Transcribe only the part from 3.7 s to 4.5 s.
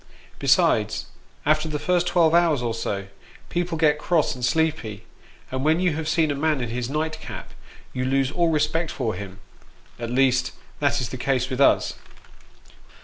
get cross and